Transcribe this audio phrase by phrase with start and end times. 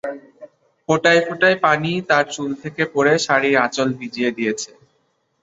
[0.89, 4.71] ফোঁটায় ফোঁটায় পানি তার চুল থেকে পড়ে শাড়ির আচল ভিজিয়ে দিয়েছে।